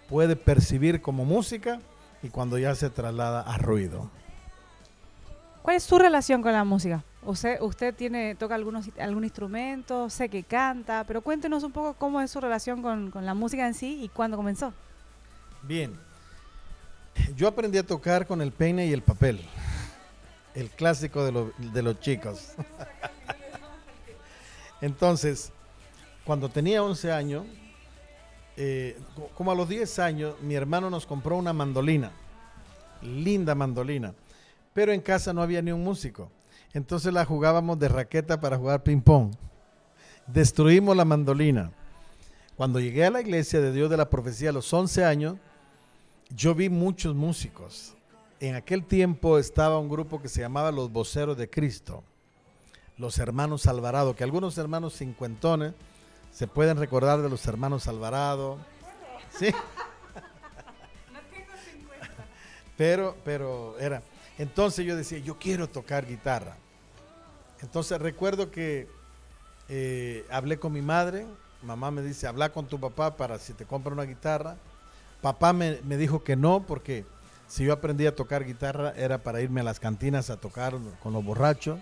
puede 0.09 0.35
percibir 0.35 1.01
como 1.01 1.25
música 1.25 1.81
y 2.23 2.29
cuando 2.29 2.59
ya 2.59 2.75
se 2.75 2.91
traslada 2.91 3.43
a 3.43 3.59
ruido. 3.59 4.11
¿Cuál 5.62 5.76
es 5.76 5.85
su 5.85 5.99
relación 5.99 6.42
con 6.42 6.52
la 6.52 6.64
música? 6.64 7.04
Usted, 7.25 7.95
tiene, 7.95 8.35
toca 8.35 8.57
algunos, 8.57 8.88
algún 8.99 9.23
instrumento, 9.23 10.11
sé 10.11 10.28
que 10.28 10.42
canta, 10.42 11.04
pero 11.07 11.23
cuéntenos 11.23 11.62
un 11.62 11.71
poco 11.71 11.95
cómo 11.95 12.21
es 12.21 12.33
su 12.33 12.40
relación 12.40 12.83
con, 12.83 13.12
con 13.12 13.25
la 13.25 13.35
música 13.35 13.66
en 13.66 13.75
sí 13.75 14.02
y 14.02 14.09
cuándo 14.09 14.37
comenzó. 14.37 14.73
Bien, 15.62 15.97
Yo 17.37 17.47
aprendí 17.47 17.78
a 17.78 17.87
tocar 17.87 18.26
con 18.26 18.42
el 18.42 18.50
peine 18.50 18.87
y 18.87 18.92
el 18.92 19.02
papel. 19.02 19.40
El 20.54 20.69
clásico 20.71 21.25
de, 21.25 21.52
de 21.73 21.83
los 21.83 22.00
chicos. 22.00 22.54
Entonces, 24.81 25.52
cuando 26.25 26.49
tenía 26.49 26.83
11 26.83 27.12
años, 27.12 27.47
eh, 28.57 28.99
como 29.37 29.52
a 29.52 29.54
los 29.54 29.69
10 29.69 29.99
años, 30.00 30.35
mi 30.40 30.54
hermano 30.54 30.90
nos 30.90 31.07
compró 31.07 31.37
una 31.37 31.52
mandolina, 31.52 32.11
linda 33.00 33.54
mandolina, 33.54 34.12
pero 34.75 34.93
en 34.93 35.00
casa 35.00 35.33
no 35.33 35.43
había 35.43 35.62
ni 35.62 35.73
un 35.73 35.85
músico. 35.85 36.31
Entonces 36.73 37.12
la 37.12 37.25
jugábamos 37.25 37.79
de 37.79 37.88
raqueta 37.88 38.41
para 38.41 38.57
jugar 38.57 38.83
ping-pong. 38.83 39.35
Destruimos 40.26 40.97
la 40.97 41.05
mandolina. 41.05 41.73
Cuando 42.57 42.81
llegué 42.81 43.05
a 43.05 43.11
la 43.11 43.21
iglesia 43.21 43.61
de 43.61 43.73
Dios 43.73 43.91
de 43.91 43.97
la 43.97 44.09
profecía 44.09 44.50
a 44.50 44.52
los 44.52 44.73
11 44.73 45.05
años, 45.05 45.37
yo 46.31 46.55
vi 46.55 46.69
muchos 46.69 47.14
músicos. 47.14 47.95
En 48.41 48.55
aquel 48.55 48.85
tiempo 48.85 49.38
estaba 49.38 49.79
un 49.79 49.88
grupo 49.88 50.21
que 50.21 50.29
se 50.29 50.41
llamaba 50.41 50.73
Los 50.73 50.91
Voceros 50.91 51.37
de 51.37 51.49
Cristo, 51.49 52.02
los 52.97 53.19
hermanos 53.19 53.67
Alvarado, 53.67 54.17
que 54.17 54.25
algunos 54.25 54.59
hermanos 54.59 54.95
cincuentones 54.97 55.75
se 56.33 56.47
pueden 56.47 56.79
recordar 56.79 57.21
de 57.21 57.29
los 57.29 57.47
hermanos 57.47 57.88
Alvarado. 57.88 58.59
Sí. 59.38 59.50
No 61.12 61.21
tengo 61.31 61.52
50. 61.73 62.25
Pero, 62.76 63.17
pero 63.25 63.79
era. 63.79 64.02
Entonces 64.39 64.85
yo 64.87 64.97
decía, 64.97 65.19
yo 65.19 65.39
quiero 65.39 65.69
tocar 65.69 66.07
guitarra. 66.07 66.57
Entonces 67.61 68.01
recuerdo 68.01 68.51
que 68.51 68.89
eh, 69.69 70.27
hablé 70.31 70.59
con 70.59 70.73
mi 70.73 70.83
madre, 70.83 71.27
mamá 71.62 71.91
me 71.91 72.03
dice, 72.03 72.27
habla 72.27 72.53
con 72.53 72.67
tu 72.67 72.81
papá 72.81 73.17
para 73.17 73.39
si 73.39 73.53
te 73.53 73.65
compra 73.65 73.93
una 73.93 74.05
guitarra. 74.05 74.57
Papá 75.21 75.53
me, 75.53 75.79
me, 75.85 75.97
dijo 75.97 76.25
que 76.25 76.35
no, 76.35 76.65
porque 76.67 77.05
si 77.47 77.65
yo 77.65 77.73
aprendí 77.73 78.07
a 78.07 78.17
tocar 78.17 78.45
guitarra 78.45 78.93
era 78.97 79.19
para 79.19 79.41
irme 79.41 79.61
a 79.61 79.65
las 79.65 79.79
cantinas 79.79 80.31
a 80.31 80.39
tocar 80.39 80.75
con 81.01 81.12
los 81.12 81.25
borrachos. 81.25 81.79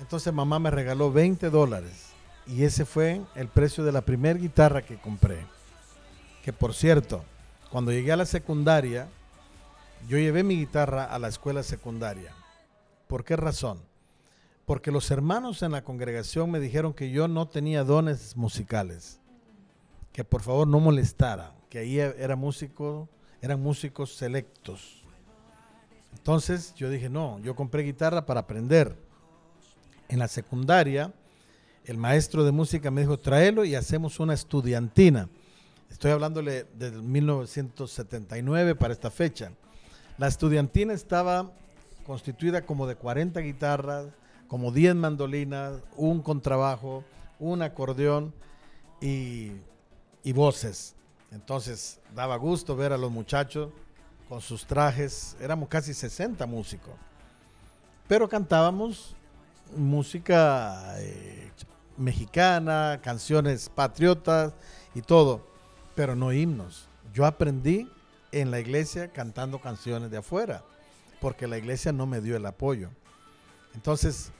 Entonces 0.00 0.32
mamá 0.32 0.58
me 0.58 0.70
regaló 0.70 1.12
20 1.12 1.50
dólares 1.50 2.10
y 2.46 2.64
ese 2.64 2.84
fue 2.84 3.20
el 3.34 3.48
precio 3.48 3.84
de 3.84 3.92
la 3.92 4.00
primera 4.00 4.38
guitarra 4.38 4.82
que 4.82 4.98
compré. 4.98 5.46
Que 6.42 6.52
por 6.52 6.74
cierto, 6.74 7.22
cuando 7.70 7.92
llegué 7.92 8.10
a 8.10 8.16
la 8.16 8.26
secundaria, 8.26 9.08
yo 10.08 10.18
llevé 10.18 10.42
mi 10.42 10.56
guitarra 10.56 11.04
a 11.04 11.18
la 11.18 11.28
escuela 11.28 11.62
secundaria. 11.62 12.34
¿Por 13.06 13.24
qué 13.24 13.36
razón? 13.36 13.80
Porque 14.66 14.90
los 14.90 15.10
hermanos 15.10 15.62
en 15.62 15.72
la 15.72 15.82
congregación 15.82 16.50
me 16.50 16.60
dijeron 16.60 16.94
que 16.94 17.10
yo 17.10 17.28
no 17.28 17.48
tenía 17.48 17.84
dones 17.84 18.36
musicales. 18.36 19.20
Que 20.12 20.24
por 20.24 20.42
favor 20.42 20.66
no 20.66 20.80
molestara, 20.80 21.54
que 21.68 21.78
ahí 21.78 21.98
era 21.98 22.36
músico, 22.36 23.08
eran 23.40 23.60
músicos 23.60 24.14
selectos. 24.14 25.02
Entonces 26.16 26.74
yo 26.74 26.90
dije, 26.90 27.08
no, 27.08 27.38
yo 27.40 27.54
compré 27.54 27.82
guitarra 27.82 28.26
para 28.26 28.40
aprender. 28.40 28.96
En 30.08 30.18
la 30.18 30.28
secundaria 30.28 31.12
el 31.84 31.96
maestro 31.96 32.44
de 32.44 32.52
música 32.52 32.90
me 32.90 33.00
dijo, 33.00 33.18
tráelo 33.18 33.64
y 33.64 33.74
hacemos 33.74 34.20
una 34.20 34.34
estudiantina. 34.34 35.28
Estoy 35.90 36.12
hablándole 36.12 36.64
de 36.78 36.90
1979 36.92 38.74
para 38.76 38.92
esta 38.92 39.10
fecha. 39.10 39.50
La 40.20 40.26
estudiantina 40.26 40.92
estaba 40.92 41.50
constituida 42.04 42.66
como 42.66 42.86
de 42.86 42.94
40 42.94 43.40
guitarras, 43.40 44.08
como 44.48 44.70
10 44.70 44.94
mandolinas, 44.96 45.80
un 45.96 46.20
contrabajo, 46.20 47.04
un 47.38 47.62
acordeón 47.62 48.34
y, 49.00 49.52
voces. 50.34 50.94
Entonces 51.32 52.00
daba 52.14 52.36
gusto 52.36 52.76
ver 52.76 52.92
a 52.92 52.98
los 52.98 53.10
muchachos 53.10 53.70
con 54.28 54.42
sus 54.42 54.66
trajes, 54.66 55.38
éramos 55.40 55.70
casi 55.70 55.94
60 55.94 56.44
músicos, 56.44 56.92
pero 58.06 58.28
cantábamos 58.28 59.16
música 59.74 60.96
eh, 60.98 61.50
mexicana, 61.96 63.00
canciones 63.02 63.70
patriotas 63.70 64.52
y 64.94 65.00
todo, 65.00 65.46
pero 65.94 66.14
no 66.14 66.30
himnos. 66.30 66.90
Yo 67.14 67.24
aprendí 67.24 67.88
en 68.32 68.50
la 68.50 68.60
iglesia 68.60 69.08
cantando 69.08 69.60
canciones 69.60 70.10
de 70.10 70.18
afuera, 70.18 70.62
porque 71.20 71.46
la 71.46 71.58
iglesia 71.58 71.92
no 71.92 72.06
me 72.06 72.20
dio 72.20 72.36
el 72.36 72.46
apoyo. 72.46 72.90
Entonces, 73.74 74.32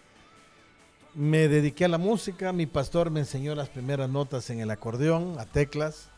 me 1.15 1.49
dediqué 1.49 1.87
a 1.87 1.89
la 1.89 1.99
música, 1.99 2.53
mi 2.53 2.67
pastor 2.67 3.11
me 3.11 3.21
enseñó 3.21 3.55
las 3.55 3.69
primeras 3.69 4.09
notas 4.09 4.49
en 4.51 4.61
el 4.61 4.71
acordeón, 4.71 5.39
a 5.39 5.47
teclas, 5.47 6.09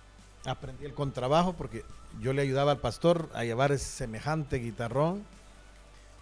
aprendí 0.44 0.84
el 0.84 0.94
contrabajo 0.94 1.54
porque 1.54 1.84
yo 2.20 2.32
le 2.32 2.42
ayudaba 2.42 2.72
al 2.72 2.80
pastor 2.80 3.30
a 3.34 3.44
llevar 3.44 3.72
ese 3.72 3.86
semejante 3.86 4.58
guitarrón, 4.58 5.24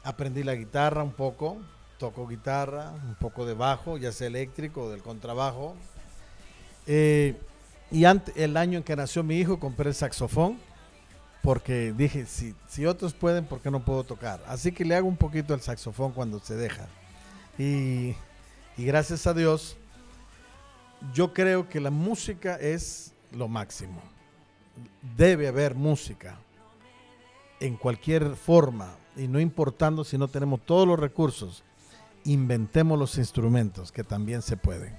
aprendí 0.05 0.43
la 0.43 0.55
guitarra 0.55 1.03
un 1.03 1.13
poco, 1.13 1.59
toco 1.99 2.27
guitarra, 2.27 2.93
un 3.05 3.17
poco 3.17 3.45
de 3.45 3.55
bajo, 3.55 3.99
ya 3.99 4.13
sea 4.13 4.29
eléctrico 4.29 4.91
del 4.91 5.03
contrabajo. 5.03 5.75
Eh, 6.87 7.37
y 7.91 8.05
el 8.37 8.57
año 8.57 8.79
en 8.79 8.85
que 8.85 8.95
nació 8.95 9.23
mi 9.25 9.39
hijo 9.39 9.59
compré 9.59 9.89
el 9.89 9.95
saxofón 9.95 10.59
porque 11.43 11.93
dije, 11.93 12.27
si, 12.27 12.55
si 12.69 12.87
otros 12.87 13.15
pueden, 13.15 13.45
¿por 13.45 13.61
qué 13.61 13.71
no 13.71 13.81
puedo 13.81 14.05
tocar? 14.05 14.43
Así 14.47 14.73
que 14.73 14.85
le 14.85 14.95
hago 14.95 15.09
un 15.09 15.17
poquito 15.17 15.55
el 15.55 15.61
saxofón 15.61 16.13
cuando 16.13 16.39
se 16.41 16.55
deja. 16.55 16.87
Y, 17.59 18.15
y 18.77 18.85
gracias 18.85 19.27
a 19.27 19.35
Dios, 19.35 19.77
yo 21.15 21.33
creo 21.33 21.69
que 21.69 21.81
la 21.81 21.91
música 21.91 22.57
es 22.57 23.13
lo 23.33 23.49
máximo. 23.49 24.03
Debe 25.17 25.49
haber 25.49 25.75
música 25.75 26.39
en 27.59 27.77
cualquier 27.77 28.37
forma 28.37 28.95
y 29.17 29.29
no 29.29 29.41
importando 29.41 30.05
si 30.05 30.17
no 30.17 30.29
tenemos 30.29 30.61
todos 30.65 30.87
los 30.87 30.99
recursos 30.99 31.65
inventemos 32.25 32.99
los 32.99 33.19
instrumentos, 33.19 33.93
que 33.93 34.05
también 34.05 34.43
se 34.43 34.57
pueden. 34.57 34.97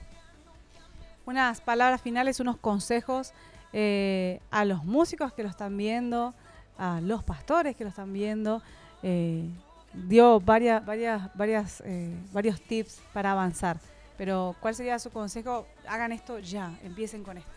Unas 1.26 1.62
palabras 1.62 2.02
finales, 2.02 2.40
unos 2.40 2.58
consejos 2.58 3.34
eh, 3.74 4.40
a 4.52 4.66
los 4.66 4.84
músicos 4.84 5.34
que 5.34 5.44
lo 5.44 5.50
están 5.50 5.76
viendo, 5.78 6.34
a 6.78 7.00
los 7.02 7.24
pastores 7.24 7.76
que 7.76 7.84
lo 7.84 7.90
están 7.90 8.12
viendo. 8.12 8.62
Eh, 9.04 9.48
dio 9.94 10.40
varias, 10.40 10.86
varias, 10.86 11.36
varias, 11.36 11.82
eh, 11.86 12.16
varios 12.32 12.62
tips 12.62 13.02
para 13.14 13.32
avanzar. 13.32 13.80
Pero, 14.18 14.56
¿cuál 14.60 14.76
sería 14.76 15.00
su 15.00 15.10
consejo? 15.10 15.66
Hagan 15.88 16.12
esto 16.12 16.40
ya, 16.40 16.78
empiecen 16.84 17.24
con 17.24 17.38
esto. 17.38 17.52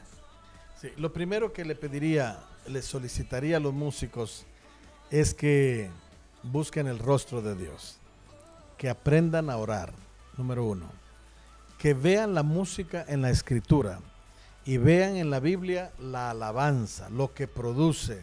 Sí, 0.80 0.88
lo 0.96 1.12
primero 1.12 1.52
que 1.52 1.64
le 1.64 1.74
pediría, 1.74 2.38
le 2.66 2.82
solicitaría 2.82 3.58
a 3.58 3.60
los 3.60 3.74
músicos 3.74 4.46
es 5.10 5.34
que 5.34 5.90
busquen 6.42 6.86
el 6.86 6.98
rostro 6.98 7.42
de 7.42 7.54
Dios 7.54 7.98
que 8.76 8.88
aprendan 8.88 9.50
a 9.50 9.56
orar, 9.56 9.92
número 10.36 10.64
uno. 10.64 10.90
Que 11.78 11.94
vean 11.94 12.34
la 12.34 12.42
música 12.42 13.04
en 13.08 13.22
la 13.22 13.30
escritura 13.30 14.00
y 14.64 14.78
vean 14.78 15.16
en 15.16 15.30
la 15.30 15.40
Biblia 15.40 15.92
la 15.98 16.30
alabanza, 16.30 17.10
lo 17.10 17.34
que 17.34 17.46
produce. 17.46 18.22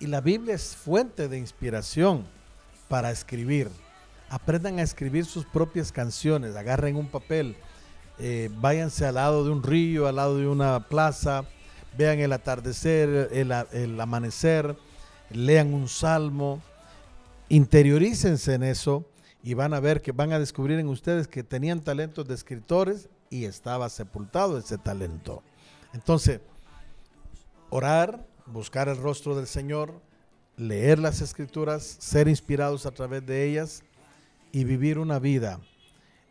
Y 0.00 0.06
la 0.06 0.20
Biblia 0.20 0.54
es 0.54 0.76
fuente 0.76 1.28
de 1.28 1.38
inspiración 1.38 2.26
para 2.88 3.10
escribir. 3.10 3.70
Aprendan 4.28 4.78
a 4.78 4.82
escribir 4.82 5.24
sus 5.24 5.46
propias 5.46 5.92
canciones, 5.92 6.56
agarren 6.56 6.96
un 6.96 7.06
papel, 7.06 7.56
eh, 8.18 8.50
váyanse 8.56 9.06
al 9.06 9.14
lado 9.14 9.44
de 9.44 9.50
un 9.50 9.62
río, 9.62 10.06
al 10.06 10.16
lado 10.16 10.36
de 10.36 10.48
una 10.48 10.88
plaza, 10.88 11.44
vean 11.96 12.18
el 12.18 12.32
atardecer, 12.32 13.30
el 13.32 14.00
amanecer, 14.00 14.76
lean 15.30 15.72
un 15.72 15.88
salmo, 15.88 16.60
interiorícense 17.48 18.54
en 18.54 18.64
eso 18.64 19.06
y 19.42 19.54
van 19.54 19.72
a 19.72 19.80
ver 19.80 20.02
que 20.02 20.12
van 20.12 20.32
a 20.32 20.38
descubrir 20.38 20.78
en 20.78 20.88
ustedes 20.88 21.28
que 21.28 21.42
tenían 21.42 21.80
talentos 21.80 22.26
de 22.26 22.34
escritores 22.34 23.08
y 23.30 23.44
estaba 23.44 23.88
sepultado 23.88 24.58
ese 24.58 24.78
talento. 24.78 25.42
Entonces, 25.92 26.40
orar, 27.70 28.26
buscar 28.46 28.88
el 28.88 28.96
rostro 28.96 29.34
del 29.34 29.46
Señor, 29.46 30.00
leer 30.56 30.98
las 30.98 31.20
escrituras, 31.20 31.96
ser 32.00 32.28
inspirados 32.28 32.86
a 32.86 32.90
través 32.90 33.24
de 33.26 33.44
ellas 33.44 33.82
y 34.52 34.64
vivir 34.64 34.98
una 34.98 35.18
vida 35.18 35.60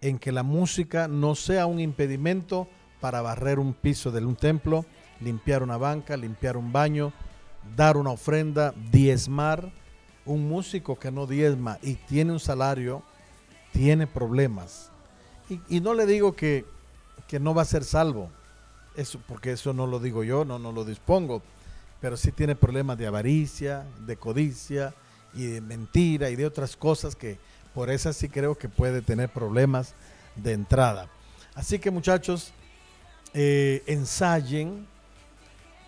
en 0.02 0.20
que 0.20 0.32
la 0.32 0.44
música 0.44 1.08
no 1.08 1.36
sea 1.36 1.66
un 1.66 1.80
impedimento 1.80 2.68
para 3.00 3.22
barrer 3.22 3.60
un 3.60 3.74
piso 3.74 4.12
de 4.12 4.26
un 4.26 4.36
templo, 4.36 4.86
limpiar 5.20 5.64
una 5.64 5.78
banca, 5.78 6.18
limpiar 6.18 6.58
un 6.58 6.72
baño, 6.72 7.14
dar 7.76 7.98
una 7.98 8.12
ofrenda, 8.12 8.74
diezmar, 8.92 9.72
un 10.26 10.48
músico 10.48 10.98
que 10.98 11.12
no 11.12 11.28
diezma 11.28 11.78
y 11.82 11.96
tiene 11.96 12.32
un 12.32 12.40
salario, 12.40 13.04
tiene 13.72 14.08
problemas. 14.08 14.92
Y, 15.70 15.80
no 15.80 15.94
le 15.94 16.08
digo 16.08 16.36
que, 16.36 16.66
no 17.40 17.54
va 17.54 17.64
a 17.64 17.66
ser 17.66 17.84
salvo, 17.84 18.30
eso, 18.96 19.20
porque 19.28 19.52
eso 19.52 19.74
no 19.74 19.88
lo 19.88 20.00
digo 20.00 20.24
yo, 20.24 20.46
no, 20.46 20.60
no 20.60 20.72
lo 20.72 20.86
dispongo, 20.86 21.42
pero 22.00 22.18
sí 22.18 22.32
tiene 22.32 22.56
problemas 22.56 22.98
de 22.98 23.08
avaricia, 23.08 23.86
de 24.06 24.16
codicia 24.16 24.94
y 25.34 25.46
de 25.46 25.62
mentira 25.62 26.30
y 26.30 26.36
de 26.36 26.46
otras 26.46 26.76
cosas 26.76 27.16
que 27.16 27.38
por 27.74 27.90
eso 27.90 28.14
sí 28.14 28.30
creo 28.30 28.58
que 28.58 28.70
puede 28.70 29.02
tener 29.02 29.30
problemas 29.30 29.94
de 30.36 30.54
entrada. 30.54 31.10
Así 31.56 31.80
que 31.80 31.92
muchachos, 31.92 32.54
eh, 33.34 33.84
ensayen, 33.88 34.88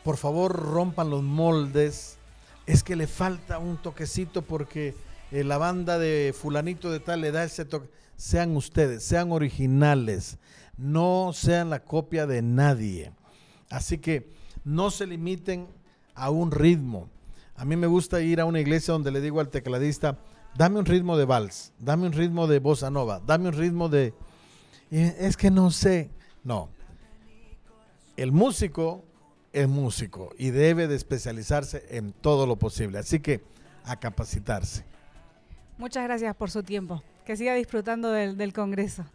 por 0.03 0.17
favor 0.17 0.53
rompan 0.53 1.09
los 1.09 1.23
moldes, 1.23 2.17
es 2.65 2.83
que 2.83 2.95
le 2.95 3.07
falta 3.07 3.57
un 3.57 3.77
toquecito 3.77 4.41
porque 4.41 4.95
eh, 5.31 5.43
la 5.43 5.57
banda 5.57 5.97
de 5.97 6.35
fulanito 6.37 6.91
de 6.91 6.99
tal 6.99 7.21
le 7.21 7.31
da 7.31 7.43
ese 7.43 7.65
toque. 7.65 7.89
Sean 8.17 8.55
ustedes, 8.55 9.03
sean 9.03 9.31
originales, 9.31 10.37
no 10.77 11.31
sean 11.33 11.69
la 11.69 11.83
copia 11.83 12.27
de 12.27 12.41
nadie. 12.41 13.11
Así 13.69 13.97
que 13.97 14.31
no 14.63 14.91
se 14.91 15.07
limiten 15.07 15.67
a 16.15 16.29
un 16.29 16.51
ritmo. 16.51 17.09
A 17.55 17.65
mí 17.65 17.75
me 17.75 17.87
gusta 17.87 18.21
ir 18.21 18.39
a 18.39 18.45
una 18.45 18.59
iglesia 18.59 18.93
donde 18.93 19.11
le 19.11 19.21
digo 19.21 19.39
al 19.39 19.49
tecladista, 19.49 20.19
dame 20.55 20.79
un 20.79 20.85
ritmo 20.85 21.17
de 21.17 21.25
vals, 21.25 21.73
dame 21.79 22.05
un 22.07 22.13
ritmo 22.13 22.47
de 22.47 22.59
bossa 22.59 22.89
nova, 22.89 23.21
dame 23.25 23.49
un 23.49 23.55
ritmo 23.55 23.89
de... 23.89 24.13
Es 24.89 25.35
que 25.35 25.51
no 25.51 25.69
sé. 25.71 26.09
No. 26.43 26.69
El 28.15 28.31
músico 28.31 29.03
es 29.51 29.67
músico 29.67 30.29
y 30.37 30.51
debe 30.51 30.87
de 30.87 30.95
especializarse 30.95 31.85
en 31.89 32.13
todo 32.13 32.45
lo 32.45 32.57
posible. 32.57 32.99
Así 32.99 33.19
que 33.19 33.43
a 33.83 33.97
capacitarse. 33.99 34.85
Muchas 35.77 36.03
gracias 36.03 36.35
por 36.35 36.49
su 36.49 36.63
tiempo. 36.63 37.03
Que 37.25 37.35
siga 37.35 37.53
disfrutando 37.53 38.11
del, 38.11 38.37
del 38.37 38.53
Congreso. 38.53 39.05